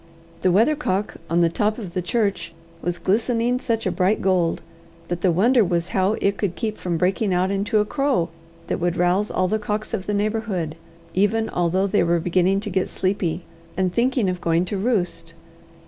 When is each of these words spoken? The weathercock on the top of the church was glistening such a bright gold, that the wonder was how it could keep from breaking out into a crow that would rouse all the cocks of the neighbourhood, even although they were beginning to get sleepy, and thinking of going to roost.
The 0.41 0.51
weathercock 0.51 1.17
on 1.29 1.41
the 1.41 1.47
top 1.49 1.77
of 1.77 1.93
the 1.93 2.01
church 2.01 2.55
was 2.81 2.97
glistening 2.97 3.59
such 3.59 3.85
a 3.85 3.91
bright 3.91 4.19
gold, 4.19 4.63
that 5.09 5.21
the 5.21 5.29
wonder 5.31 5.63
was 5.63 5.89
how 5.89 6.13
it 6.13 6.39
could 6.39 6.55
keep 6.55 6.79
from 6.79 6.97
breaking 6.97 7.35
out 7.35 7.51
into 7.51 7.77
a 7.77 7.85
crow 7.85 8.29
that 8.65 8.79
would 8.79 8.97
rouse 8.97 9.29
all 9.29 9.47
the 9.47 9.59
cocks 9.59 9.93
of 9.93 10.07
the 10.07 10.15
neighbourhood, 10.15 10.75
even 11.13 11.51
although 11.51 11.85
they 11.85 12.01
were 12.01 12.19
beginning 12.19 12.59
to 12.61 12.71
get 12.71 12.89
sleepy, 12.89 13.43
and 13.77 13.93
thinking 13.93 14.27
of 14.27 14.41
going 14.41 14.65
to 14.65 14.77
roost. 14.79 15.35